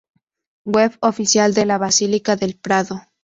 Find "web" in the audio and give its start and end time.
0.65-0.97